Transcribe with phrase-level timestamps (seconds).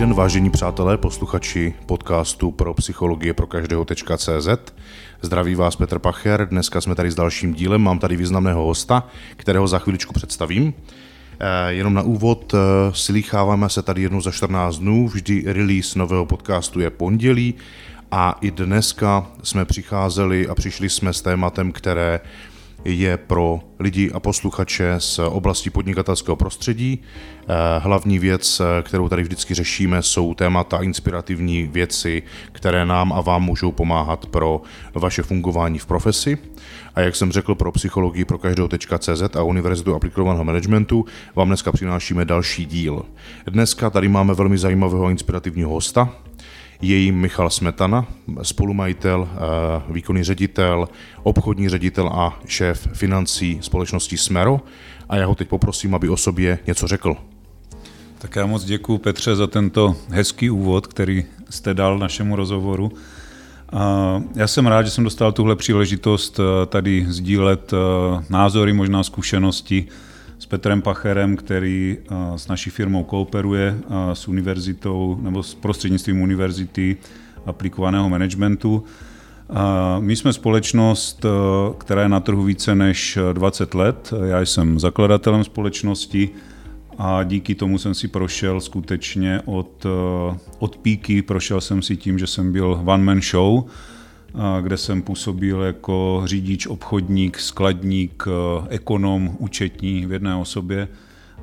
[0.00, 4.72] den, vážení přátelé, posluchači podcastu pro psychologie pro každého.cz.
[5.22, 9.68] Zdraví vás Petr Pacher, dneska jsme tady s dalším dílem, mám tady významného hosta, kterého
[9.68, 10.74] za chviličku představím.
[11.40, 12.58] Eh, jenom na úvod, eh,
[12.92, 17.54] slýcháváme se tady jednou za 14 dnů, vždy release nového podcastu je pondělí
[18.10, 22.20] a i dneska jsme přicházeli a přišli jsme s tématem, které
[22.84, 27.02] je pro lidi a posluchače z oblasti podnikatelského prostředí.
[27.42, 33.20] Eh, hlavní věc, eh, kterou tady vždycky řešíme, jsou témata inspirativní věci, které nám a
[33.20, 34.62] vám můžou pomáhat pro
[34.94, 36.38] vaše fungování v profesi.
[36.94, 41.04] A jak jsem řekl, pro psychologii pro každého.cz a Univerzitu aplikovaného managementu
[41.34, 43.02] vám dneska přinášíme další díl.
[43.46, 46.14] Dneska tady máme velmi zajímavého a inspirativního hosta,
[46.80, 48.06] je jim Michal Smetana,
[48.42, 50.88] spolumajitel, eh, výkonný ředitel,
[51.22, 54.60] obchodní ředitel a šéf financí společnosti Smero.
[55.08, 57.16] A já ho teď poprosím, aby o sobě něco řekl.
[58.18, 62.92] Tak já moc děkuji Petře za tento hezký úvod, který jste dal našemu rozhovoru.
[64.34, 67.76] Já jsem rád, že jsem dostal tuhle příležitost eh, tady sdílet eh,
[68.30, 69.86] názory, možná zkušenosti
[70.40, 76.20] s Petrem Pacherem, který eh, s naší firmou kooperuje eh, s univerzitou nebo s prostřednictvím
[76.20, 76.96] univerzity
[77.46, 78.84] aplikovaného managementu.
[79.50, 79.54] Eh,
[80.00, 81.26] my jsme společnost,
[81.78, 84.12] která je na trhu více než 20 let.
[84.24, 86.30] Já jsem zakladatelem společnosti
[86.98, 89.86] a díky tomu jsem si prošel skutečně od,
[90.58, 93.64] od píky, prošel jsem si tím, že jsem byl one man show,
[94.60, 98.24] kde jsem působil jako řidič, obchodník, skladník,
[98.68, 100.88] ekonom, účetní v jedné osobě.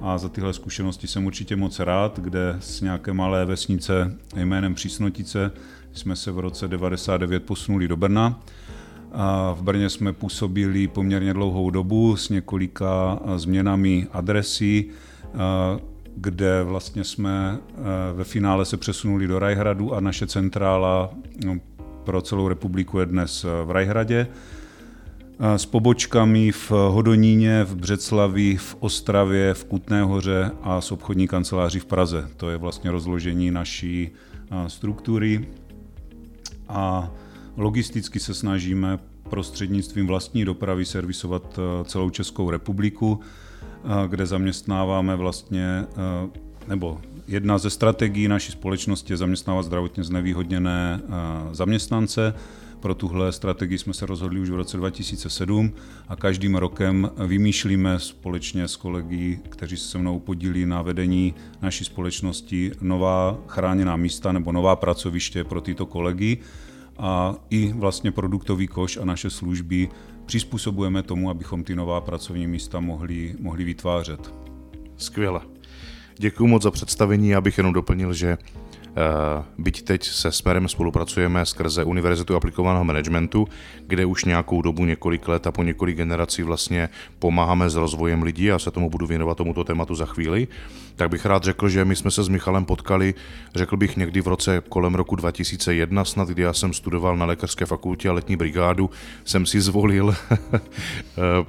[0.02, 5.52] A za tyhle zkušenosti jsem určitě moc rád, kde z nějaké malé vesnice jménem Přísnotice
[5.94, 8.42] jsme se v roce 99 posunuli do Brna.
[9.12, 14.86] A v Brně jsme působili poměrně dlouhou dobu s několika změnami adresy,
[16.16, 17.58] kde vlastně jsme
[18.14, 21.10] ve finále se přesunuli do Rajhradu a naše centrála
[21.46, 21.58] no,
[22.08, 24.28] pro celou republiku je dnes eh, v Rajhradě
[25.40, 31.80] s pobočkami v Hodoníně, v Břeclavi, v Ostravě, v Kutné hoře a s obchodní kanceláří
[31.80, 32.30] v Praze.
[32.38, 35.48] To je vlastně rozložení naší eh, struktury
[36.70, 37.12] a
[37.58, 43.20] logisticky se snažíme prostřednictvím vlastní dopravy servisovat eh, celou Českou republiku,
[44.08, 45.86] kde zaměstnáváme vlastně,
[46.68, 52.34] nebo Jedna ze strategií naší společnosti je zaměstnávat zdravotně znevýhodněné eh, zaměstnance.
[52.80, 55.74] Pro tuhle strategii jsme se rozhodli už v roce 2007
[56.08, 61.86] a každým rokem vymýšlíme společně s kolegy, kteří se se mnou podílí na vedení naší
[61.86, 66.38] společnosti, nová chráněná místa nebo nová pracoviště pro tyto kolegy
[66.98, 69.90] a i vlastně produktový koš a naše služby
[70.26, 74.34] přizpůsobujeme tomu, abychom ty nová pracovní místa mohli, mohli vytvářet.
[74.98, 75.57] Skvěle.
[76.20, 78.38] Děkuji moc za představení, abych jenom doplnil, že
[78.88, 83.48] Uh, byť teď se Smerem spolupracujeme skrze Univerzitu aplikovaného managementu,
[83.88, 86.90] kde už nějakou dobu, několik let a po několik generací vlastně
[87.20, 90.48] pomáháme s rozvojem lidí, já se tomu budu věnovat tomuto tématu za chvíli,
[90.98, 93.14] tak bych rád řekl, že my jsme se s Michalem potkali,
[93.56, 97.66] řekl bych někdy v roce kolem roku 2001, snad kdy já jsem studoval na lékařské
[97.66, 98.90] fakultě a letní brigádu,
[99.26, 100.16] jsem si zvolil
[100.54, 100.62] eh,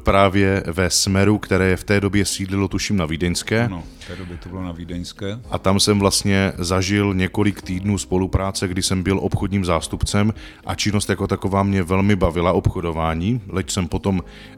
[0.03, 3.65] právě ve Smeru, které v té době sídlilo tuším na Vídeňské.
[3.65, 5.39] Ano, v té době to bylo na Vídeňské.
[5.51, 10.35] A tam jsem vlastně zažil několik týdnů spolupráce, kdy jsem byl obchodním zástupcem
[10.67, 14.57] a činnost jako taková mě velmi bavila obchodování, leč jsem potom eh,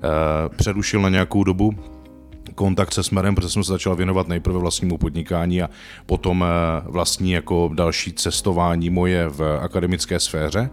[0.57, 2.00] přerušil na nějakou dobu
[2.55, 5.71] kontakt se Smerem, protože jsem se začal věnovat nejprve vlastnímu podnikání a
[6.07, 10.71] potom eh, vlastní jako další cestování moje v akademické sféře.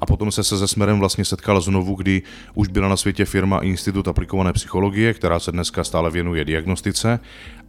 [0.00, 2.22] A potom se se Smerem vlastně setkal znovu, kdy
[2.54, 7.20] už byla na světě firma Institut aplikované psychologie, která se dneska stále věnuje diagnostice.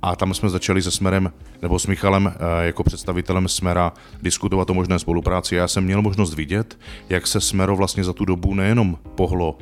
[0.01, 1.31] A tam jsme začali se Smerem,
[1.61, 5.55] nebo s Michalem eh, jako představitelem Smera diskutovat o možné spolupráci.
[5.55, 6.79] Já jsem měl možnost vidět,
[7.09, 9.57] jak se Smero vlastně za tu dobu nejenom pohlo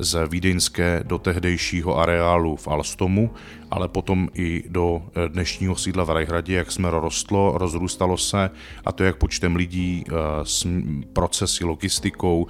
[0.00, 3.30] z vídeňské do tehdejšího areálu v Alstomu,
[3.70, 8.50] ale potom i do eh, dnešního sídla v Rajhradě, jak jsme rostlo, rozrůstalo se,
[8.84, 10.12] a to jak počtem lidí, eh,
[11.12, 12.46] procesy, logistikou,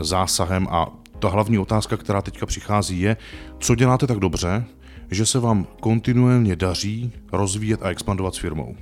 [0.00, 0.88] zásahem a
[1.18, 3.16] ta hlavní otázka, která teďka přichází, je,
[3.58, 4.64] co děláte tak dobře,
[5.10, 8.76] že se vám kontinuálně daří rozvíjet a expandovat s firmou?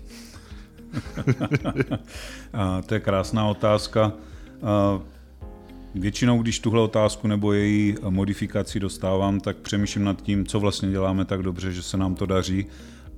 [2.87, 4.13] to je krásná otázka.
[5.99, 11.25] Většinou, když tuhle otázku nebo její modifikaci dostávám, tak přemýšlím nad tím, co vlastně děláme
[11.25, 12.67] tak dobře, že se nám to daří.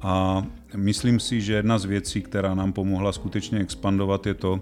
[0.01, 0.47] A
[0.77, 4.61] myslím si, že jedna z věcí, která nám pomohla skutečně expandovat, je to,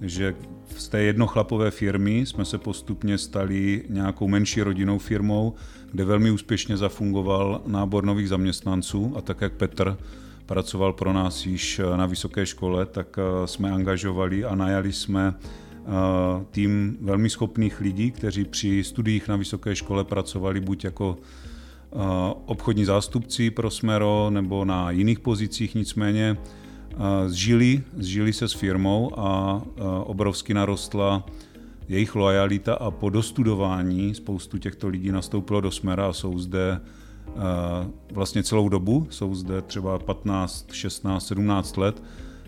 [0.00, 0.34] že
[0.76, 5.54] z té jednochlapové firmy jsme se postupně stali nějakou menší rodinnou firmou,
[5.92, 9.96] kde velmi úspěšně zafungoval nábor nových zaměstnanců a tak jak Petr
[10.46, 15.34] pracoval pro nás již na vysoké škole, tak jsme angažovali a najali jsme
[16.50, 21.18] tým velmi schopných lidí, kteří při studiích na vysoké škole pracovali buď jako
[22.46, 26.36] obchodní zástupci pro Smero nebo na jiných pozicích, nicméně
[27.26, 29.62] zžili, zžili se s firmou a
[30.04, 31.26] obrovsky narostla
[31.88, 36.80] jejich lojalita a po dostudování spoustu těchto lidí nastoupilo do Smera a jsou zde
[38.12, 42.02] vlastně celou dobu, jsou zde třeba 15, 16, 17 let,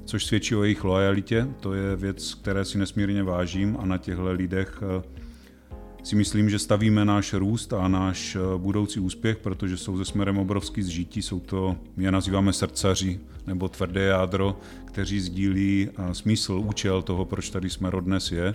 [0.04, 1.48] což svědčí o jejich lojalitě.
[1.60, 4.82] To je věc, které si nesmírně vážím a na těchto lidech
[6.02, 10.38] si myslím, že stavíme náš růst a náš eh, budoucí úspěch, protože jsou ze směrem
[10.38, 16.52] obrovský zžití, jsou to, my je nazýváme srdcaři nebo tvrdé jádro, kteří sdílí eh, smysl,
[16.52, 18.54] účel toho, proč tady jsme dnes je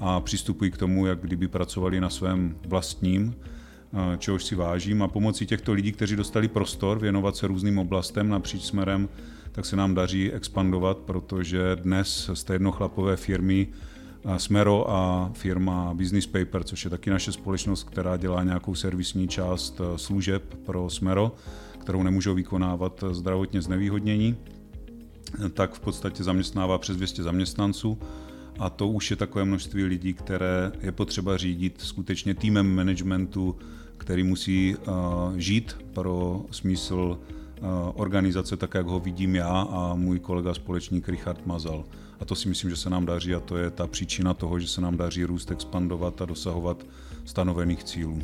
[0.00, 5.02] a přistupují k tomu, jak kdyby pracovali na svém vlastním, eh, čehož si vážím.
[5.02, 9.08] A pomocí těchto lidí, kteří dostali prostor věnovat se různým oblastem napříč směrem,
[9.54, 13.68] tak se nám daří expandovat, protože dnes z té jednochlapové firmy
[14.36, 19.80] Smero a firma Business Paper, což je taky naše společnost, která dělá nějakou servisní část
[19.80, 21.32] eh, služeb pro Smero,
[21.80, 24.36] kterou nemůžou vykonávat zdravotně znevýhodnění,
[25.54, 27.98] tak v podstatě zaměstnává přes 200 zaměstnanců.
[28.58, 33.56] A to už je takové množství lidí, které je potřeba řídit skutečně týmem managementu,
[33.96, 34.92] který musí uh,
[35.36, 37.18] žít pro smysl
[37.94, 41.84] organizace tak, jak ho vidím já a můj kolega společník Richard Mazal.
[42.20, 44.68] A to si myslím, že se nám daří a to je ta příčina toho, že
[44.68, 46.86] se nám daří růst, expandovat a dosahovat
[47.24, 48.18] stanovených cílů.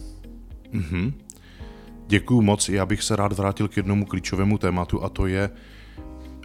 [0.73, 1.13] Mm-hmm.
[2.07, 2.69] Děkuju moc.
[2.69, 5.51] Já bych se rád vrátil k jednomu klíčovému tématu a to je,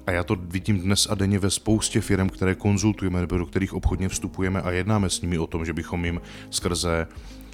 [0.08, 3.74] a já to vidím dnes a denně ve spoustě firm, které konzultujeme nebo do kterých
[3.74, 7.45] obchodně vstupujeme a jednáme s nimi o tom, že bychom jim skrze Eh,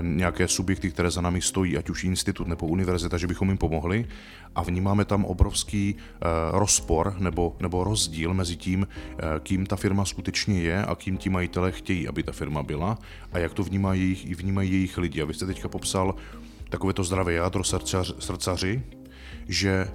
[0.00, 4.06] nějaké subjekty, které za námi stojí, ať už institut nebo univerzita, že bychom jim pomohli
[4.54, 10.04] a vnímáme tam obrovský eh, rozpor nebo, nebo rozdíl mezi tím, eh, kým ta firma
[10.04, 12.98] skutečně je a kým ti majitele chtějí, aby ta firma byla
[13.32, 15.22] a jak to vnímají jejich, vnímají jejich lidi.
[15.22, 16.14] A vy jste teďka popsal
[16.68, 18.82] takové to zdravé jádro srdcař, srdcaři,
[19.48, 19.88] že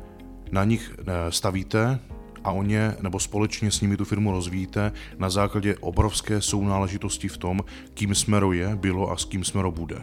[0.51, 0.95] na nich
[1.29, 1.99] stavíte
[2.47, 7.37] a o ně nebo společně s nimi tu firmu rozvíjíte na základě obrovské sounáležitosti v
[7.37, 7.59] tom,
[7.93, 10.01] kým Smero je, bylo a s kým Smero bude.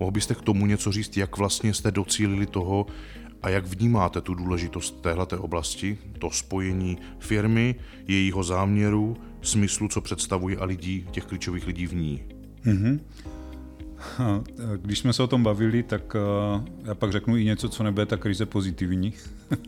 [0.00, 2.86] Mohl byste k tomu něco říct, jak vlastně jste docílili toho
[3.42, 7.74] a jak vnímáte tu důležitost téhleté oblasti, to spojení firmy,
[8.08, 12.22] jejího záměru, smyslu, co představuje a lidí, těch klíčových lidí v ní?
[12.64, 13.00] Mm-hmm.
[14.76, 18.06] Když jsme se o tom bavili, tak eh, já pak řeknu i něco, co nebude
[18.06, 19.14] tak krize pozitivní,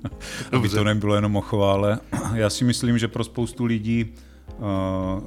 [0.53, 1.99] aby to nebylo jenom o chvále.
[2.35, 4.07] Já si myslím, že pro spoustu lidí,
[4.49, 4.55] eh,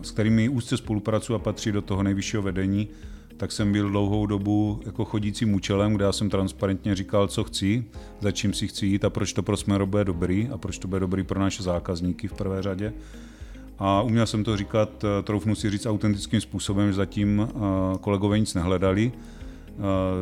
[0.01, 2.87] s kterými úzce spolupracuji a patří do toho nejvyššího vedení,
[3.37, 7.83] tak jsem byl dlouhou dobu jako chodícím účelem, kde já jsem transparentně říkal, co chci,
[8.19, 10.87] za čím si chci jít a proč to pro Smero bude dobrý a proč to
[10.87, 12.93] bude dobrý pro naše zákazníky v prvé řadě.
[13.85, 17.57] A uměl jsem to říkat, eh, troufnu si říct, autentickým způsobem, že zatím eh,
[18.01, 19.11] kolegové nic nehledali.
[19.11, 19.73] Eh,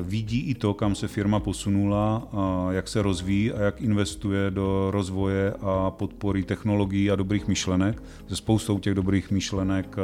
[0.02, 2.28] vidí i to, kam se firma posunula,
[2.72, 8.04] jak se rozvíjí a jak investuje do rozvoje a podpory technologií a dobrých myšlenek.
[8.28, 9.96] Se spoustou těch dobrých myšlenek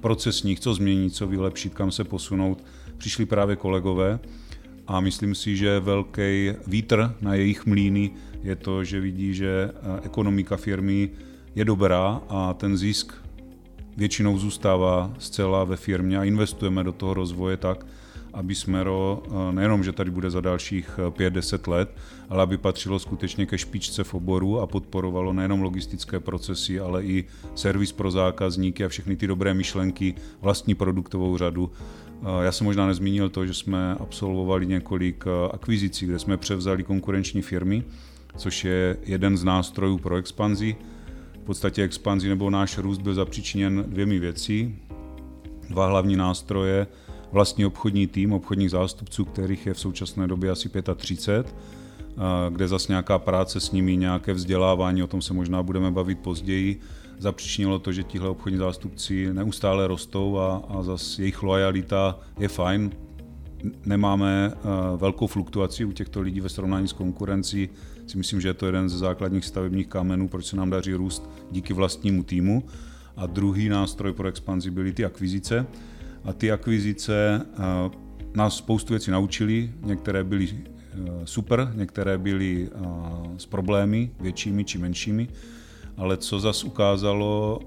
[0.00, 2.64] procesních, co změnit, co vylepšit, kam se posunout,
[2.98, 4.18] přišli právě kolegové.
[4.86, 8.10] A myslím si, že velký vítr na jejich mlíny
[8.42, 9.70] je to, že vidí, že
[10.02, 11.10] ekonomika firmy
[11.54, 13.12] je dobrá a ten zisk
[13.96, 17.86] většinou zůstává zcela ve firmě a investujeme do toho rozvoje tak,
[18.32, 21.96] aby Smero eh, nejenom, že tady bude za dalších 5-10 eh, let,
[22.28, 27.24] ale aby patřilo skutečně ke špičce v oboru a podporovalo nejenom logistické procesy, ale i
[27.54, 31.72] servis pro zákazníky a všechny ty dobré myšlenky, vlastní produktovou řadu.
[32.22, 37.42] Eh, já jsem možná nezmínil to, že jsme absolvovali několik akvizicí, kde jsme převzali konkurenční
[37.42, 37.84] firmy,
[38.36, 40.76] což je jeden z nástrojů pro expanzi
[41.50, 44.78] podstatě expanzi nebo náš růst byl zapříčiněn dvěmi věcí.
[45.68, 46.86] Dva hlavní nástroje,
[47.32, 51.54] vlastní obchodní tým obchodních zástupců, kterých je v současné době asi 35,
[52.50, 56.80] kde zase nějaká práce s nimi, nějaké vzdělávání, o tom se možná budeme bavit později,
[57.18, 62.90] zapříčinilo to, že tihle obchodní zástupci neustále rostou a, a zase jejich lojalita je fajn,
[63.86, 64.58] nemáme eh,
[64.96, 67.68] velkou fluktuaci u těchto lidí ve srovnání s konkurencí.
[68.06, 71.30] Si myslím, že je to jeden ze základních stavebních kamenů, proč se nám daří růst
[71.50, 72.64] díky vlastnímu týmu.
[73.16, 75.66] A druhý nástroj pro expanzi byly ty akvizice.
[76.24, 77.90] A ty akvizice eh,
[78.34, 82.68] nás spoustu věcí naučili, některé byly eh, super, některé byly
[83.36, 85.28] s problémy, většími či menšími,
[85.96, 87.60] ale co zas ukázalo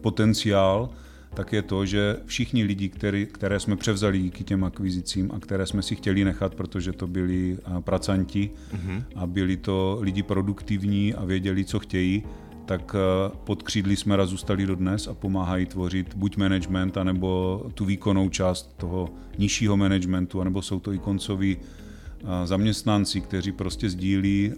[0.00, 0.90] potenciál,
[1.34, 5.66] tak je to, že všichni lidi, který, které jsme převzali díky těm akvizicím a které
[5.66, 9.02] jsme si chtěli nechat, protože to byli pracanti mm-hmm.
[9.16, 12.22] a byli to lidi produktivní a věděli, co chtějí,
[12.66, 12.96] tak
[13.44, 18.74] pod křídly jsme zůstali do dnes a pomáhají tvořit buď management, anebo tu výkonnou část
[18.76, 19.08] toho
[19.38, 21.56] nižšího managementu, anebo jsou to i koncoví
[22.44, 24.52] zaměstnanci, kteří prostě sdílí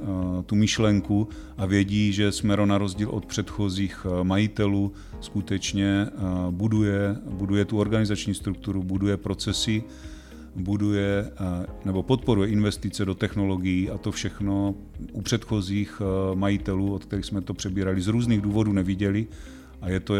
[0.47, 6.07] tu myšlenku a vědí, že Smero na rozdíl od předchozích majitelů skutečně
[6.51, 9.83] buduje, buduje tu organizační strukturu, buduje procesy,
[10.57, 11.31] buduje
[11.85, 14.75] nebo podporuje investice do technologií a to všechno
[15.13, 16.03] u předchozích
[16.35, 19.27] majitelů, od kterých jsme to přebírali, z různých důvodů neviděli.
[19.81, 20.15] A je to,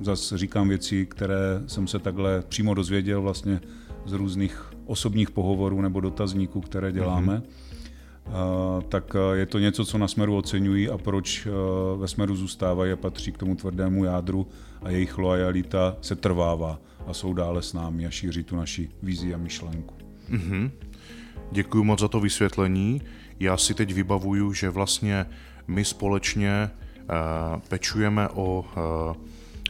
[0.00, 3.60] zase říkám věci, které jsem se takhle přímo dozvěděl vlastně
[4.06, 8.82] z různých osobních pohovorů nebo dotazníků, které děláme, mm-hmm.
[8.88, 11.48] tak je to něco, co na Smeru oceňují a proč
[11.96, 14.46] ve Smeru zůstávají a patří k tomu tvrdému jádru
[14.82, 19.34] a jejich loajalita se trvává a jsou dále s námi a šíří tu naši vizi
[19.34, 19.94] a myšlenku.
[20.30, 20.70] Mm-hmm.
[21.52, 23.02] Děkuji moc za to vysvětlení.
[23.40, 25.26] Já si teď vybavuju, že vlastně
[25.68, 26.70] my společně
[27.00, 28.64] uh, pečujeme o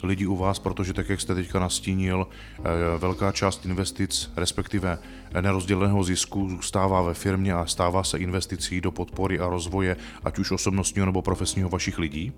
[0.03, 2.27] lidi u vás, protože tak, jak jste teďka nastínil,
[2.59, 2.63] eh,
[2.99, 4.99] velká část investic, respektive
[5.41, 10.51] nerozděleného zisku, zůstává ve firmě a stává se investicí do podpory a rozvoje, ať už
[10.51, 12.33] osobnostního nebo profesního vašich lidí.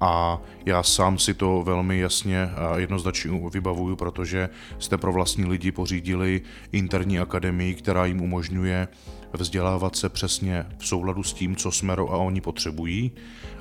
[0.00, 5.72] A já sám si to velmi jasně a jednoznačně vybavuju, protože jste pro vlastní lidi
[5.72, 8.88] pořídili interní akademii, která jim umožňuje
[9.32, 13.12] vzdělávat se přesně v souladu s tím, co Smero a oni potřebují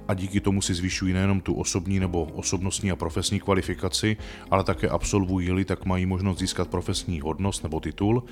[0.08, 4.18] a díky tomu si zvyšují nejenom tu osobní nebo osobnostní a profesní kvalifikaci,
[4.52, 8.24] ale také absolvují-li, tak mají možnost získat profesní hodnost nebo titul,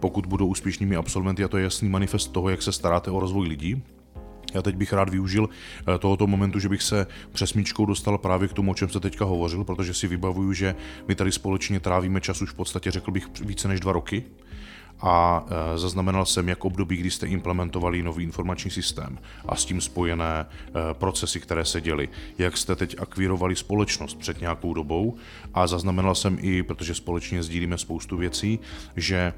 [0.00, 3.48] pokud budou úspěšnými absolventy a to je jasný manifest toho, jak se staráte o rozvoj
[3.48, 3.82] lidí.
[4.54, 8.52] Já teď bych rád využil eh, tohoto momentu, že bych se přesmíčkou dostal právě k
[8.52, 10.74] tomu, o čem se teďka hovořil, protože si vybavuju, že
[11.08, 14.24] my tady společně trávíme čas už v podstatě, řekl bych, více než dva roky
[15.00, 19.80] a e, zaznamenal jsem jak období, kdy jste implementovali nový informační systém a s tím
[19.80, 25.16] spojené e, procesy, které se děly, jak jste teď akvírovali společnost před nějakou dobou?
[25.54, 28.58] A zaznamenal jsem i, protože společně sdílíme spoustu věcí,
[28.96, 29.32] že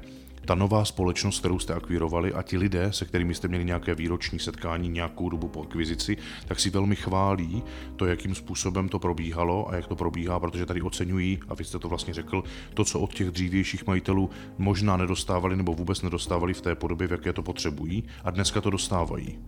[0.45, 4.39] ta nová společnost, kterou jste akvírovali a ti lidé, se kterými jste měli nějaké výroční
[4.39, 6.17] setkání nějakou dobu po akvizici,
[6.47, 7.63] tak si velmi chválí
[7.95, 11.79] to, jakým způsobem to probíhalo a jak to probíhá, protože tady oceňují, a vy jste
[11.79, 12.43] to vlastně řekl,
[12.73, 17.11] to, co od těch dřívějších majitelů možná nedostávali nebo vůbec nedostávali v té podobě, v
[17.11, 19.39] jaké to potřebují a dneska to dostávají.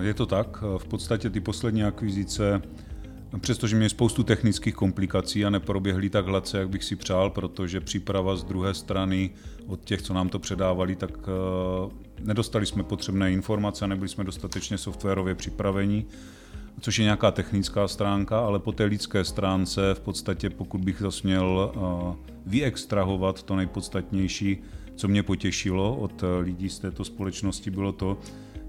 [0.00, 0.62] Je to tak.
[0.78, 2.62] V podstatě ty poslední akvizice
[3.38, 8.36] Přestože měli spoustu technických komplikací a neproběhly tak hladce, jak bych si přál, protože příprava
[8.36, 9.30] z druhé strany
[9.66, 11.92] od těch, co nám to předávali, tak uh,
[12.24, 16.06] nedostali jsme potřebné informace, nebyli jsme dostatečně softwarově připraveni,
[16.80, 21.20] což je nějaká technická stránka, ale po té lidské stránce v podstatě, pokud bych zase
[21.24, 22.14] měl uh,
[22.46, 24.58] vyextrahovat to nejpodstatnější,
[24.96, 28.18] co mě potěšilo od lidí z této společnosti, bylo to,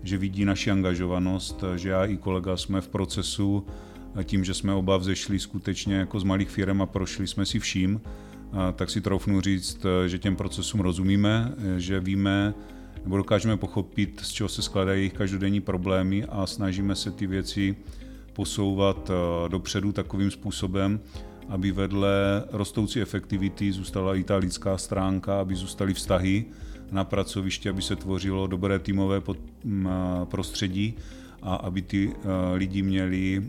[0.04, 3.66] že vidí naši angažovanost, že já i kolega jsme v procesu
[4.24, 8.02] tím, že jsme oba vzešli skutečně jako z malých firm a prošli jsme si vším,
[8.76, 12.54] tak si troufnu říct, že těm procesům rozumíme, že víme
[13.04, 17.76] nebo dokážeme pochopit, z čeho se skládají jejich každodenní problémy a snažíme se ty věci
[18.34, 19.12] posouvat
[19.48, 21.00] dopředu takovým způsobem,
[21.50, 26.46] aby vedle rostoucí efektivity zůstala i ta lidská stránka, aby zůstaly vztahy
[26.92, 29.22] na pracovišti, aby se tvořilo dobré týmové
[30.26, 30.94] prostředí
[31.42, 32.14] a aby ty
[32.54, 33.44] lidi měli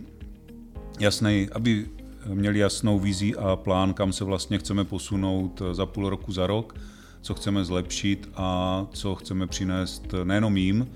[1.03, 1.87] jasný, aby
[2.27, 6.75] měli jasnou vizi a plán, kam se vlastně chceme posunout za půl roku, za rok,
[7.21, 10.87] co chceme zlepšit a co chceme přinést nejenom jim,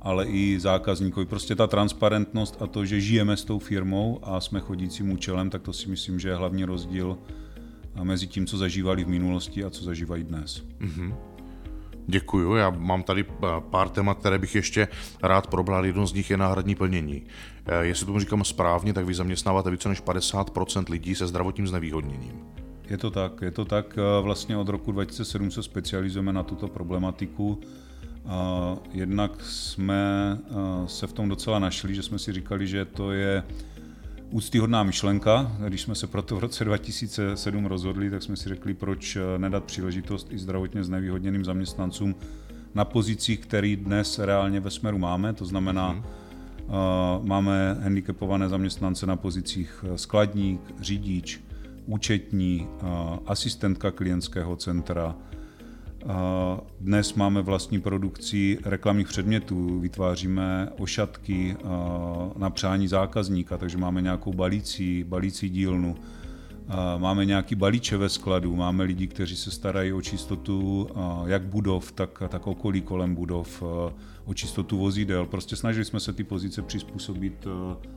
[0.00, 1.26] ale i zákazníkovi.
[1.26, 5.62] Prostě ta transparentnost a to, že žijeme s tou firmou a jsme chodícím účelem, tak
[5.62, 7.18] to si myslím, že je hlavní rozdíl
[8.02, 10.62] mezi tím, co zažívali v minulosti a co zažívají dnes.
[10.80, 11.14] Mm-hmm.
[12.06, 14.88] Děkuju, já mám tady eh, pár témat, které bych ještě
[15.22, 15.86] rád probral.
[15.86, 17.22] Jedno z nich je náhradní plnění.
[17.66, 22.32] Eh, jestli tomu říkám správně, tak vy zaměstnáváte více než 50% lidí se zdravotním znevýhodněním.
[22.90, 23.98] Je to tak, je to tak.
[23.98, 27.60] Eh, vlastně od roku 2007 se specializujeme na tuto problematiku.
[28.92, 30.38] Jednak jsme
[30.86, 33.42] se v tom docela našli, že jsme si říkali, že to je
[34.34, 35.52] úctyhodná myšlenka.
[35.68, 39.64] Když jsme se proto v roce 2007 rozhodli, tak jsme si řekli, proč eh, nedat
[39.64, 42.14] příležitost i zdravotně znevýhodněným zaměstnancům
[42.74, 45.32] na pozicích, které dnes reálně ve směru máme.
[45.32, 46.02] To znamená, hmm.
[46.66, 51.40] Uh, máme handicapované zaměstnance na pozicích eh, skladník, řidič,
[51.86, 52.88] účetní, uh,
[53.26, 55.16] asistentka klientského centra,
[56.80, 61.56] dnes máme vlastní produkci reklamních předmětů, vytváříme ošatky
[62.36, 65.96] na přání zákazníka, takže máme nějakou balící, balící dílnu.
[66.98, 70.88] Máme nějaký balíče ve skladu, máme lidi, kteří se starají o čistotu
[71.26, 73.62] jak budov, tak, tak okolí kolem budov,
[74.24, 75.26] o čistotu vozidel.
[75.26, 77.46] Prostě snažili jsme se ty pozice přizpůsobit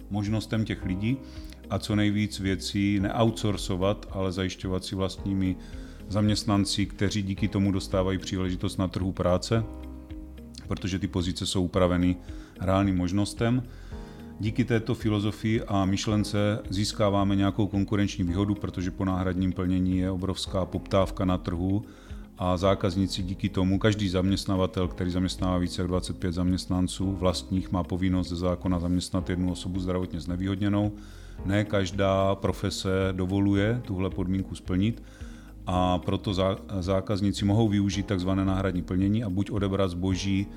[0.10, 1.18] možnostem těch lidí
[1.70, 5.56] a co nejvíc věcí neoutsourcovat, ale zajišťovat si vlastními
[6.10, 9.64] zaměstnanci, kteří díky tomu dostávají příležitost na trhu práce,
[10.68, 12.16] protože ty pozice jsou upraveny
[12.62, 13.64] reálným možnostem.
[14.40, 20.66] Díky této filozofii a myšlence získáváme nějakou konkurenční výhodu, protože po náhradním plnění je obrovská
[20.66, 21.86] poptávka na trhu
[22.38, 28.30] a zákazníci díky tomu, každý zaměstnavatel, který zaměstnává více jak 25 zaměstnanců vlastních, má povinnost
[28.30, 30.92] ze zákona zaměstnat jednu osobu zdravotně znevýhodněnou.
[31.46, 35.04] Ne každá profese dovoluje tuhle podmínku splnit
[35.68, 36.34] a proto
[36.80, 38.30] zákazníci mohou využít tzv.
[38.30, 40.48] náhradní plnění a buď odebrat zboží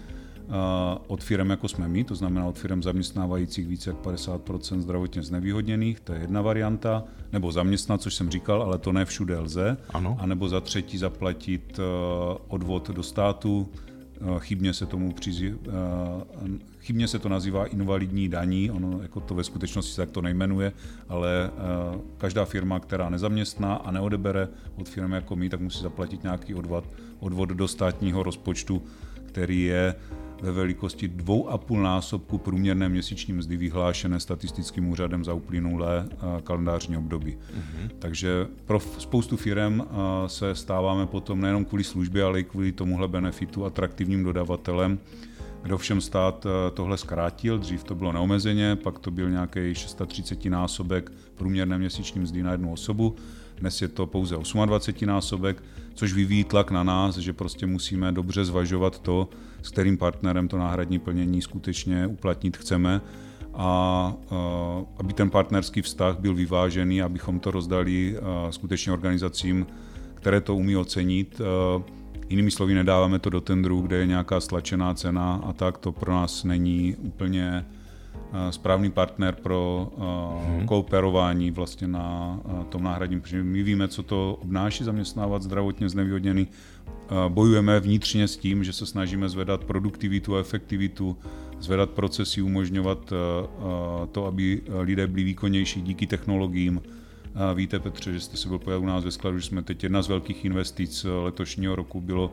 [1.07, 6.01] od firm, jako jsme my, to znamená od firm zaměstnávajících více jak 50% zdravotně znevýhodněných,
[6.01, 10.17] to je jedna varianta, nebo zaměstnat, což jsem říkal, ale to ne všude lze, ano.
[10.21, 11.81] a nebo za třetí zaplatit
[12.49, 13.69] odvod do státu,
[14.39, 15.55] chybně se tomu přizí,
[16.81, 20.73] chybně se to nazývá invalidní daní, ono jako to ve skutečnosti se tak to nejmenuje,
[21.09, 21.51] ale
[22.19, 26.85] každá firma, která nezaměstná a neodebere od firmy jako my, tak musí zaplatit nějaký odvod,
[27.21, 28.83] odvod do státního rozpočtu,
[29.27, 29.95] který je
[30.43, 37.37] ve velikosti 2,5 násobku průměrné měsíční mzdy vyhlášené statistickým úřadem za uplynulé eh, kalendářní období.
[37.37, 37.91] Mm-hmm.
[37.99, 39.85] Takže pro spoustu firm eh,
[40.29, 44.99] se stáváme potom nejenom kvůli službě, ale i kvůli tomuhle benefitu atraktivním dodavatelem,
[45.63, 50.45] kdo všem stát eh, tohle zkrátil, dřív to bylo neomezeně, pak to byl nějaký 630
[50.45, 53.17] násobek průměrné měsíční mzdy na jednu osobu,
[53.57, 55.63] dnes je to pouze 28 násobek,
[55.95, 59.29] což vyvíjí tlak na nás, že prostě musíme dobře zvažovat to,
[59.63, 63.01] s kterým partnerem to náhradní plnění skutečně uplatnit chceme
[63.55, 64.15] a
[64.97, 68.17] aby ten partnerský vztah byl vyvážený, abychom to rozdali
[68.51, 69.67] skutečně organizacím,
[70.15, 71.41] které to umí ocenit.
[72.29, 76.13] Jinými slovy, nedáváme to do tendru, kde je nějaká stlačená cena a tak, to pro
[76.13, 77.80] nás není úplně Eh,
[78.51, 79.89] správný partner pro
[80.47, 80.67] hmm.
[80.67, 86.49] kooperování vlastně na eh, tom náhradním protože My víme, co to obnáší zaměstnávat zdravotně znevýhodněný.
[87.29, 91.17] Bojujeme vnitřně s tím, že se snažíme zvedat produktivitu a efektivitu,
[91.61, 93.13] zvedat procesy, umožňovat
[94.13, 96.83] to, aby lidé byli výkonnější díky technologiím.
[97.55, 100.03] Víte, Petře, že jste se byl pojel u nás ve skladu, že jsme teď jedna
[100.03, 102.33] z velkých investic letošního roku bylo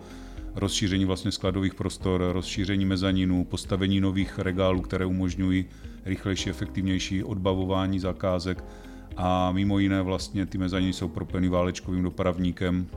[0.58, 5.65] rozšíření vlastně skladových prostor, rozšíření mezaninu, postavení nových regálů, které umožňují
[6.06, 8.63] rychlejší, efektivnější odbavování zakázek
[9.17, 12.88] a mimo jiné vlastně ty mezaniny jsou propeny válečkovým dopravníkem,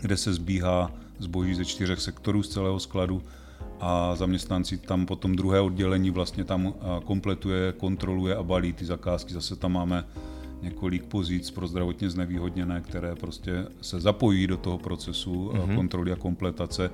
[0.00, 3.22] kde se zbíhá zboží ze čtyřech sektorů z celého skladu
[3.80, 6.74] a zaměstnanci tam potom druhé oddělení vlastně tam
[7.04, 9.34] kompletuje, kontroluje a balí ty zakázky.
[9.34, 10.04] Zase tam máme
[10.62, 15.74] několik pozic pro zdravotně znevýhodněné, které prostě se zapojí do toho procesu mm-hmm.
[15.74, 16.90] kontroly a kompletace.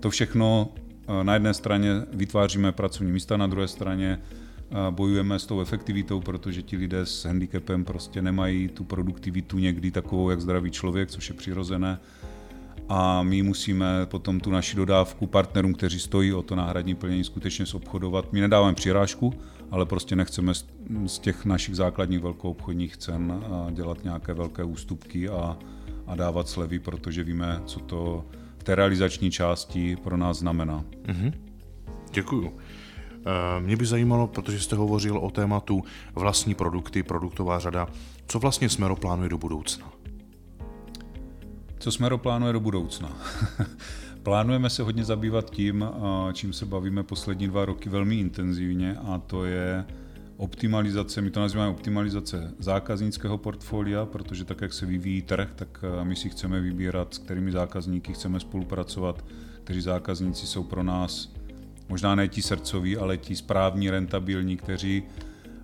[0.00, 0.68] To všechno
[1.08, 6.20] eh, na jedné straně vytváříme pracovní místa, na druhé straně eh, bojujeme s tou efektivitou,
[6.20, 11.28] protože ti lidé s handicapem prostě nemají tu produktivitu někdy takovou, jak zdravý člověk, což
[11.28, 11.98] je přirozené.
[12.92, 17.64] A my musíme potom tu naši dodávku partnerům, kteří stojí o to náhradní plnění, skutečně
[17.74, 18.32] obchodovat.
[18.32, 19.34] My nedáváme přirážku,
[19.70, 20.52] ale prostě nechceme
[21.06, 25.58] z těch našich základních velkoobchodních cen dělat nějaké velké ústupky a,
[26.06, 28.24] a dávat slevy, protože víme, co to
[28.58, 30.84] v té realizační části pro nás znamená.
[31.04, 31.32] Mm-hmm.
[32.12, 32.52] Děkuju.
[33.26, 37.88] Eh, mě by zajímalo, protože jste hovořil o tématu vlastní produkty, produktová řada,
[38.26, 39.92] co vlastně Smero plánuje do budoucna?
[41.78, 43.12] Co Smero plánuje do budoucna?
[44.22, 45.84] Plánujeme se hodně zabývat tím,
[46.32, 49.84] čím se bavíme poslední dva roky velmi intenzivně a to je
[50.36, 56.16] optimalizace, my to nazýváme optimalizace zákaznického portfolia, protože tak, jak se vyvíjí trh, tak my
[56.16, 59.24] si chceme vybírat, s kterými zákazníky chceme spolupracovat,
[59.64, 61.32] kteří zákazníci jsou pro nás
[61.88, 65.02] možná ne ti srdcoví, ale ti správní, rentabilní, kteří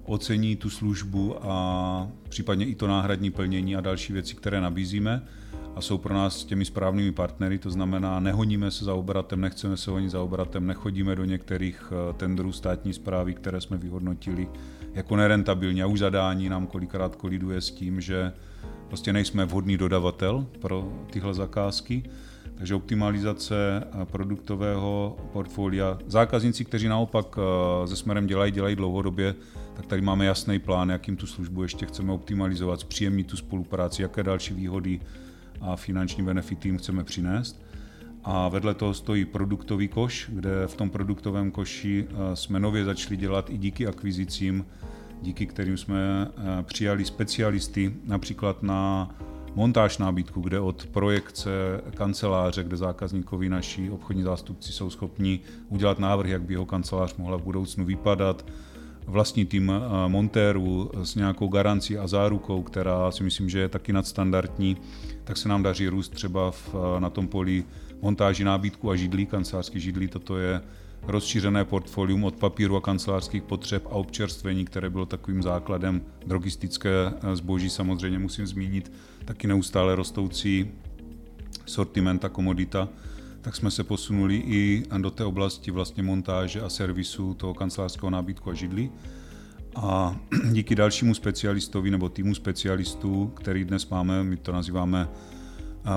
[0.07, 5.23] ocení tu službu a případně i to náhradní plnění a další věci, které nabízíme
[5.77, 9.91] a jsou pro nás těmi správnými partnery, to znamená, nehoníme se za obratem, nechceme se
[9.91, 14.49] honit za obratem, nechodíme do některých eh, tendrů státní zprávy, které jsme vyhodnotili
[14.95, 18.33] jako nerentabilní a už zadání nám kolikrát koliduje s tím, že
[18.89, 22.03] prostě nejsme vhodný dodavatel pro tyhle zakázky.
[22.55, 25.99] Takže optimalizace eh, produktového portfolia.
[26.07, 27.37] Zákazníci, kteří naopak
[27.85, 29.35] se eh, směrem dělají, dělají dlouhodobě,
[29.77, 34.23] tak tady máme jasný plán, jakým tu službu ještě chceme optimalizovat, zpříjemnit tu spolupráci, jaké
[34.23, 35.01] další výhody
[35.61, 37.63] a finanční benefity jim chceme přinést.
[38.25, 43.17] A vedle toho stojí produktový koš, kde v tom produktovém koši eh, jsme nově začali
[43.17, 44.65] dělat i díky akvizicím
[45.23, 46.29] díky kterým jsme
[46.63, 49.11] přijali specialisty například na
[49.55, 51.51] montáž nábytku, kde od projekce
[51.95, 57.37] kanceláře, kde zákazníkovi naši obchodní zástupci jsou schopni udělat návrh, jak by jeho kancelář mohla
[57.37, 58.47] v budoucnu vypadat,
[59.07, 63.93] vlastní tým eh, montérů s nějakou garancí a zárukou, která si myslím, že je taky
[63.93, 64.77] nadstandardní,
[65.25, 67.65] tak se nám daří růst třeba v, eh, na tom poli
[68.03, 70.09] montáži nábytku a židlí, kancelářských židlí.
[70.09, 70.61] Toto je
[71.03, 77.37] rozšířené portfolium od papíru a kancelářských potřeb a občerstvení, které bylo takovým základem drogistické eh,
[77.37, 77.71] zboží.
[77.71, 78.93] Samozřejmě musím zmínit
[79.25, 80.71] taky neustále rostoucí
[81.67, 82.89] sortiment a komodita,
[83.47, 88.51] tak jsme se posunuli i do té oblasti vlastně montáže a servisu toho kancelářského nábytku
[88.51, 88.91] a židlí.
[89.77, 90.17] A
[90.53, 95.09] díky dalšímu specialistovi nebo týmu specialistů, který dnes máme, my to nazýváme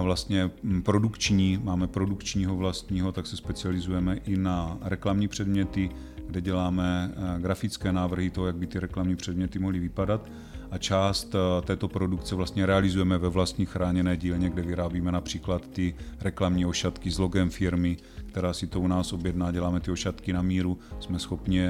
[0.01, 0.51] vlastně
[0.83, 5.89] produkční, máme produkčního vlastního, tak se specializujeme i na reklamní předměty,
[6.29, 10.29] kde děláme grafické návrhy toho, jak by ty reklamní předměty mohly vypadat.
[10.71, 16.65] A část této produkce vlastně realizujeme ve vlastní chráněné dílně, kde vyrábíme například ty reklamní
[16.65, 20.77] ošatky s logem firmy, která si to u nás objedná, děláme ty ošatky na míru,
[20.99, 21.61] jsme schopni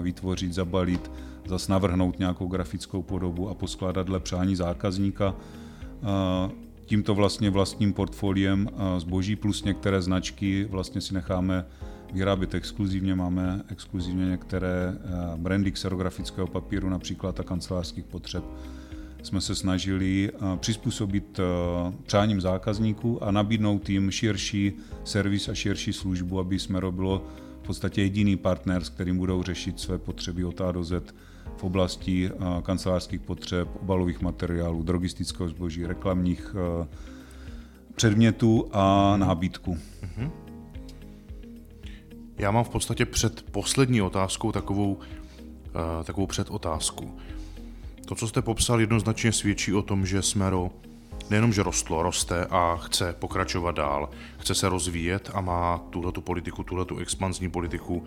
[0.00, 1.10] vytvořit, zabalit,
[1.46, 5.34] zase navrhnout nějakou grafickou podobu a poskládat dle přání zákazníka.
[6.86, 8.68] Tímto vlastně vlastním portfoliem
[8.98, 11.66] zboží plus některé značky vlastně si necháme
[12.12, 13.14] vyrábět exkluzivně.
[13.14, 14.94] Máme exkluzivně některé
[15.36, 18.44] brandy xerografického papíru, například a kancelářských potřeb
[19.22, 21.40] jsme se snažili přizpůsobit
[22.02, 24.72] přáním zákazníků a nabídnout jim širší
[25.04, 27.26] servis a širší službu, aby jsme robilo
[27.62, 31.14] v podstatě jediný partner, s kterým budou řešit své potřeby od A do Z
[31.56, 36.86] v oblasti eh, kancelářských potřeb, obalových materiálů, drogistického zboží, reklamních eh,
[37.94, 39.78] předmětů a nábytku.
[40.16, 40.49] Mhm.
[42.40, 44.98] Já mám v podstatě před poslední otázkou takovou,
[46.00, 47.18] eh, takovou předotázku.
[48.06, 50.70] To, co jste popsal, jednoznačně svědčí o tom, že Smero
[51.30, 56.62] nejenom, že rostlo, roste a chce pokračovat dál, chce se rozvíjet a má tuhle politiku,
[56.64, 58.04] tuhle expanzní politiku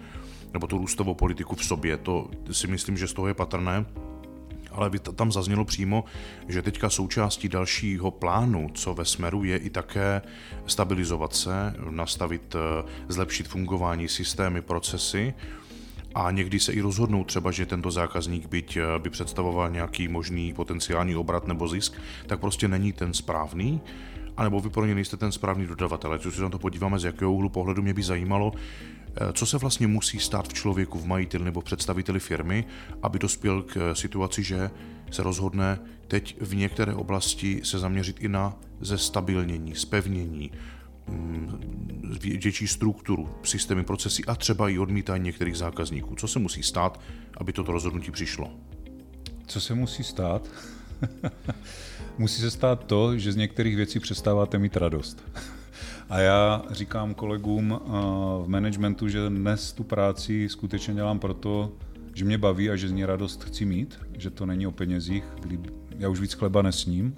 [0.54, 1.98] nebo tu růstovou politiku v sobě.
[1.98, 3.86] To si myslím, že z toho je patrné.
[4.74, 6.04] Ale tam zaznělo přímo,
[6.48, 10.22] že teďka součástí dalšího plánu, co ve smeru, je i také
[10.68, 15.34] stabilizovat se, nastavit, eh, zlepšit fungování systémy, procesy
[16.16, 20.54] a někdy se i rozhodnout třeba, že tento zákazník, byť eh, by představoval nějaký možný
[20.54, 21.94] potenciální obrat nebo zisk,
[22.28, 23.82] tak prostě není ten správný,
[24.38, 26.18] anebo vy pro ně nejste ten správný dodavatel.
[26.18, 28.52] Když se na to podíváme z jakého úhlu pohledu, mě by zajímalo,
[29.34, 32.65] co se vlastně musí stát v člověku, v majiteli nebo představiteli firmy,
[33.02, 34.71] aby dospěl k eh, situaci, že
[35.12, 40.52] se rozhodne teď v některé oblasti se zaměřit i na zestabilnění, spevnění,
[41.08, 41.62] mm,
[42.43, 46.15] větší strukturu, systémy, procesy a třeba i odmítání některých zákazníků.
[46.15, 46.99] Co se musí stát,
[47.38, 48.52] aby toto rozhodnutí přišlo?
[49.47, 50.49] Co se musí stát?
[52.17, 55.23] musí se stát to, že z některých věcí přestáváte mít radost.
[56.13, 57.89] A já říkám kolegům eh,
[58.43, 61.71] v managementu, že dnes tu práci skutečně dělám proto,
[62.13, 65.23] že mě baví a že z ní radost chci mít, že to není o penězích,
[65.97, 67.15] já už víc chleba nesním.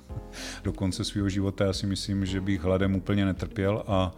[0.63, 4.15] Do konce svého života já si myslím, že bych hladem úplně netrpěl a,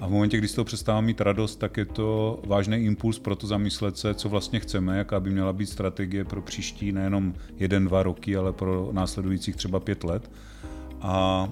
[0.00, 3.36] a v momentě, kdy z toho přestávám mít radost, tak je to vážný impuls pro
[3.36, 7.84] to zamyslet se, co vlastně chceme, jaká by měla být strategie pro příští nejenom jeden,
[7.84, 10.30] dva roky, ale pro následujících třeba pět let.
[11.00, 11.48] A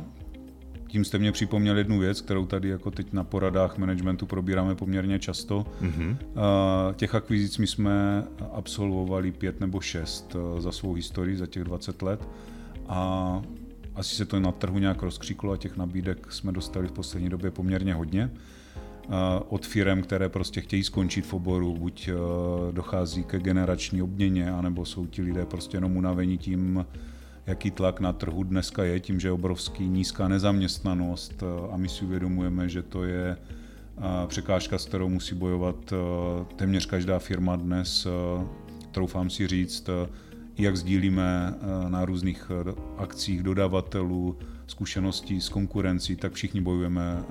[0.88, 5.18] tím jste mě připomněl jednu věc, kterou tady jako teď na poradách managementu probíráme poměrně
[5.18, 5.66] často.
[5.82, 6.16] Mm-hmm.
[6.96, 12.02] Těch akvizic my jsme absolvovali pět nebo šest eh, za svou historii, za těch 20
[12.02, 12.28] let.
[12.88, 13.42] A
[13.94, 17.50] asi se to na trhu nějak rozkříklo a těch nabídek jsme dostali v poslední době
[17.50, 19.08] poměrně hodně eh,
[19.48, 22.10] od firm, které prostě chtějí skončit v oboru, buď
[22.70, 26.84] dochází ke generační obměně, anebo jsou ti lidé prostě jenom unavení tím,
[27.48, 32.04] jaký tlak na trhu dneska je, tím, že je obrovský nízká nezaměstnanost a my si
[32.04, 33.36] uvědomujeme, že to je
[34.26, 35.92] překážka, s kterou musí bojovat
[36.56, 38.06] téměř každá firma dnes,
[38.92, 39.90] troufám si říct,
[40.58, 41.54] jak sdílíme
[41.88, 42.50] na různých
[42.96, 47.24] akcích dodavatelů, zkušeností s konkurencí, tak všichni bojujeme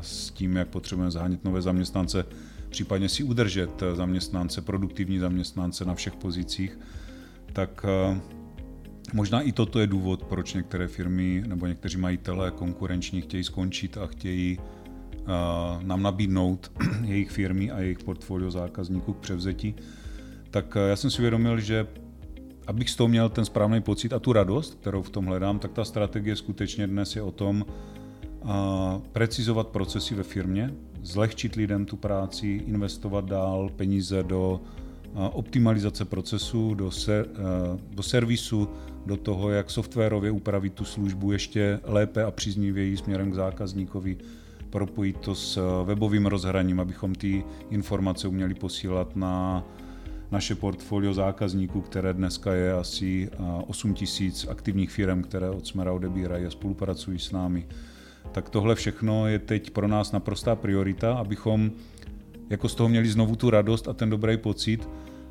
[0.00, 2.26] s tím, jak potřebujeme zhánět nové zaměstnance,
[2.68, 6.78] případně si udržet zaměstnance, produktivní zaměstnance na všech pozicích.
[7.52, 7.86] Tak
[9.12, 14.06] Možná i toto je důvod, proč některé firmy nebo někteří majitelé konkurenční chtějí skončit a
[14.06, 16.72] chtějí uh, nám nabídnout
[17.04, 19.74] jejich firmy a jejich portfolio zákazníků k převzetí.
[20.50, 21.86] Tak uh, já jsem si uvědomil, že
[22.66, 25.72] abych z toho měl ten správný pocit a tu radost, kterou v tom hledám, tak
[25.72, 28.50] ta strategie skutečně dnes je o tom uh,
[29.12, 34.60] precizovat procesy ve firmě, zlehčit lidem tu práci, investovat dál peníze do
[35.14, 37.26] optimalizace procesu, do, ser,
[37.90, 38.68] do servisu,
[39.06, 44.16] do toho, jak softwarově upravit tu službu ještě lépe a příznivěji směrem k zákazníkovi,
[44.70, 49.64] propojit to s webovým rozhraním, abychom ty informace uměli posílat na
[50.30, 53.30] naše portfolio zákazníků, které dneska je asi
[53.66, 57.66] 8 tisíc aktivních firm, které od Smera odebírají a spolupracují s námi.
[58.32, 61.70] Tak tohle všechno je teď pro nás naprostá priorita, abychom
[62.50, 64.88] jako z toho měli znovu tu radost a ten dobrý pocit,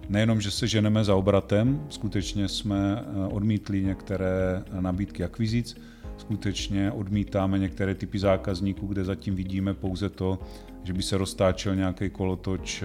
[0.10, 5.78] nejenom, že se ženeme za obratem, skutečně jsme odmítli některé nabídky akvizic,
[6.18, 10.40] skutečně odmítáme některé typy zákazníků, kde zatím vidíme pouze to,
[10.84, 12.84] že by se roztáčel nějaký kolotoč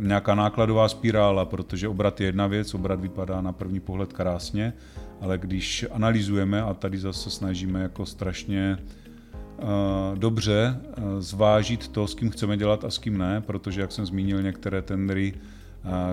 [0.00, 4.72] nějaká nákladová spirála, protože obrat je jedna věc, obrat vypadá na první pohled krásně,
[5.20, 10.80] ale když analyzujeme a tady zase snažíme jako strašně uh, dobře
[11.18, 14.82] zvážit to, s kým chceme dělat a s kým ne, protože jak jsem zmínil některé
[14.82, 15.34] tendry,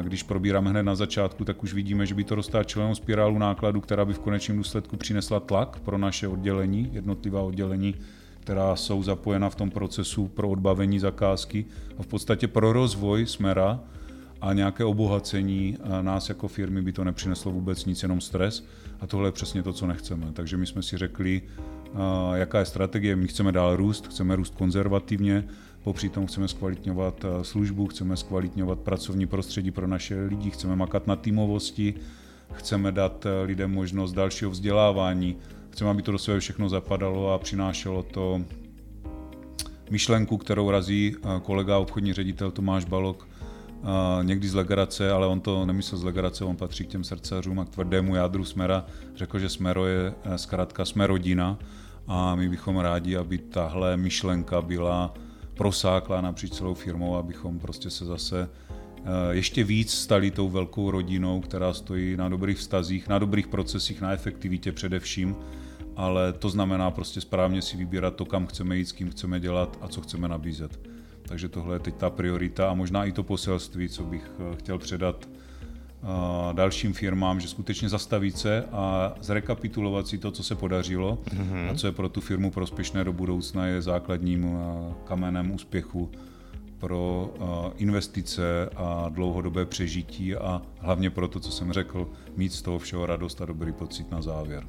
[0.01, 4.05] když probíráme hned na začátku, tak už vidíme, že by to roztáčelo spirálu nákladu, která
[4.05, 7.95] by v konečném důsledku přinesla tlak pro naše oddělení, jednotlivá oddělení
[8.43, 11.65] která jsou zapojena v tom procesu pro odbavení zakázky.
[11.97, 13.79] A v podstatě pro rozvoj Smera
[14.41, 18.65] a nějaké obohacení nás jako firmy by to nepřineslo vůbec nic, jenom stres.
[19.01, 20.27] A tohle je přesně to, co nechceme.
[20.33, 21.41] Takže my jsme si řekli,
[22.33, 25.43] jaká je strategie, my chceme dál růst, chceme růst konzervativně,
[25.83, 31.15] popři tom chceme zkvalitňovat službu, chceme zkvalitňovat pracovní prostředí pro naše lidi, chceme makat na
[31.15, 31.93] týmovosti,
[32.53, 35.37] chceme dát lidem možnost dalšího vzdělávání,
[35.73, 38.41] Chceme, aby to do sebe všechno zapadalo a přinášelo to
[39.89, 45.41] myšlenku, kterou razí eh, kolega obchodní ředitel Tomáš Balok, eh, někdy z legrace, ale on
[45.41, 48.85] to nemyslel z legrace, on patří k těm srdcařům a k tvrdému jádru Smera.
[49.15, 51.59] Řekl, že Smero je eh, zkrátka Smerodina
[52.07, 55.13] a my bychom rádi, aby tahle myšlenka byla
[55.53, 58.49] prosákla napříč celou firmou, abychom prostě se zase
[59.31, 64.11] ještě víc stali tou velkou rodinou, která stojí na dobrých vztazích, na dobrých procesích, na
[64.11, 65.35] efektivitě především
[65.95, 69.77] ale to znamená prostě správně si vybírat to, kam chceme jít, s kým chceme dělat
[69.81, 70.79] a co chceme nabízet.
[71.21, 74.77] Takže tohle je teď ta priorita a možná i to poselství, co bych eh, chtěl
[74.77, 75.42] předat eh,
[76.53, 81.71] dalším firmám, že skutečně zastavit se a zrekapitulovat si to, co se podařilo mm-hmm.
[81.71, 86.09] a co je pro tu firmu prospěšné do budoucna, je základním eh, kamenem úspěchu
[86.83, 87.33] pro
[87.77, 93.05] investice a dlouhodobé přežití a hlavně pro to, co jsem řekl, mít z toho všeho
[93.05, 94.63] radost a dobrý pocit na závěr.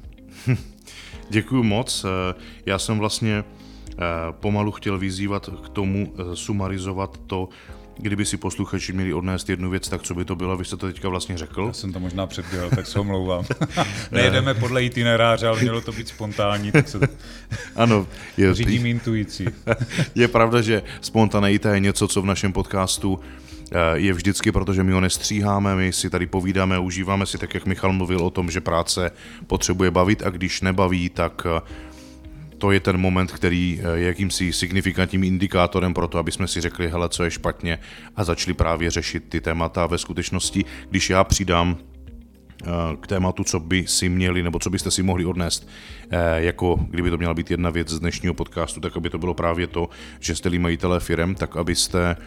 [1.29, 2.05] Děkuji moc.
[2.05, 3.95] Eh, já jsem vlastně eh,
[4.31, 7.49] pomalu chtěl vyzývat k tomu eh, sumarizovat to,
[7.97, 10.57] kdyby si posluchači měli odnést jednu věc, tak co by to bylo?
[10.57, 11.63] Vy jste to teďka vlastně řekl.
[11.67, 13.45] Já jsem to možná předběhl, tak se omlouvám.
[14.11, 16.99] Nejedeme podle itineráře, ale mělo to být spontánní, tak se
[17.75, 19.45] ano, je, řídím intuicí.
[20.15, 23.19] je pravda, že spontaneita je něco, co v našem podcastu
[23.71, 27.65] Eh, je vždycky, protože my ho nestříháme, my si tady povídáme, užíváme si, tak jak
[27.65, 29.11] Michal mluvil o tom, že práce
[29.47, 31.61] potřebuje bavit a když nebaví, tak eh,
[32.57, 36.61] to je ten moment, který eh, je jakýmsi signifikantním indikátorem pro to, aby jsme si
[36.61, 37.79] řekli, hele, co je špatně
[38.15, 39.87] a začali právě řešit ty témata.
[39.87, 41.77] Ve skutečnosti, když já přidám
[43.01, 45.69] k tématu, co by si měli, nebo co byste si mohli odnést,
[46.35, 49.67] jako kdyby to měla být jedna věc z dnešního podcastu, tak aby to bylo právě
[49.67, 49.89] to,
[50.19, 52.17] že jste majitelé firem, tak abyste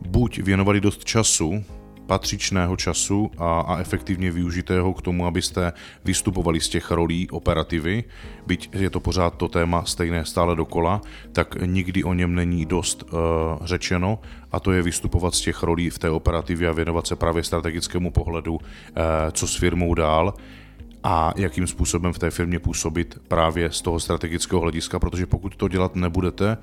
[0.00, 1.64] buď věnovali dost času,
[2.12, 5.72] patřičného času a, a efektivně využitého k tomu, abyste
[6.04, 8.04] vystupovali z těch rolí operativy,
[8.46, 11.00] byť je to pořád to téma stejné stále dokola,
[11.32, 13.08] tak nikdy o něm není dost uh,
[13.64, 14.20] řečeno
[14.52, 18.10] a to je vystupovat z těch rolí v té operativě a věnovat se právě strategickému
[18.10, 18.60] pohledu, uh,
[19.32, 20.34] co s firmou dál
[21.04, 25.68] a jakým způsobem v té firmě působit právě z toho strategického hlediska, protože pokud to
[25.68, 26.56] dělat nebudete,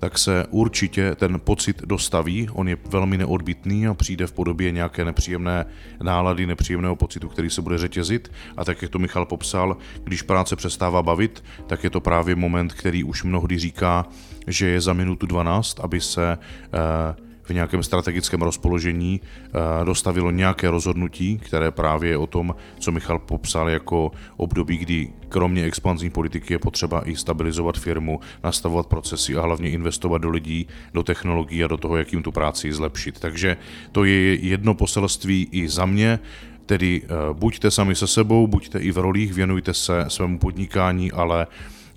[0.00, 5.04] tak se určitě ten pocit dostaví, on je velmi neodbitný a přijde v podobě nějaké
[5.04, 5.66] nepříjemné
[6.02, 8.32] nálady, nepříjemného pocitu, který se bude řetězit.
[8.56, 12.72] A tak, jak to Michal popsal, když práce přestává bavit, tak je to právě moment,
[12.72, 14.06] který už mnohdy říká,
[14.46, 20.70] že je za minutu 12, aby se eh, v nějakém strategickém rozpoložení eh, dostavilo nějaké
[20.70, 26.54] rozhodnutí, které právě je o tom, co Michal popsal jako období, kdy kromě expanzní politiky
[26.54, 31.68] je potřeba i stabilizovat firmu, nastavovat procesy a hlavně investovat do lidí, do technologií a
[31.68, 33.20] do toho, jak jim tu práci zlepšit.
[33.20, 33.56] Takže
[33.92, 36.18] to je jedno poselství i za mě,
[36.66, 41.46] tedy eh, buďte sami se sebou, buďte i v rolích, věnujte se svému podnikání, ale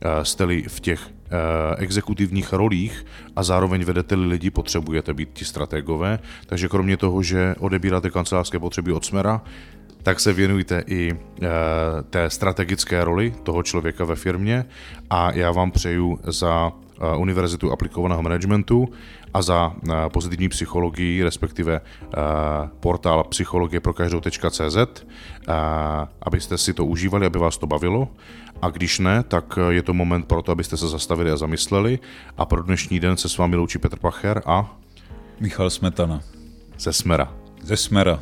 [0.02, 1.10] eh, jste-li v těch
[1.78, 6.20] exekutivních rolích a zároveň vedete lidi, potřebujete být ti strategové.
[6.46, 9.42] Takže kromě toho, že odebíráte kancelářské potřeby od Smera,
[10.04, 11.16] tak se věnujte i e,
[12.10, 14.66] té strategické roli toho člověka ve firmě
[15.10, 18.90] a já vám přeju za eh, Univerzitu aplikovaného managementu
[19.34, 21.82] a za eh, pozitivní psychologii, respektive
[22.80, 25.06] portál psychologie pro každou.cz,
[26.22, 28.08] abyste si to užívali, aby vás to bavilo.
[28.64, 32.00] A když ne, tak je to moment pro to, abyste se zastavili a zamysleli.
[32.38, 34.78] A pro dnešní den se s vámi loučí Petr Pacher a
[35.40, 36.22] Michal Smetana.
[36.80, 37.34] Ze Smera.
[37.62, 38.20] Ze Smera.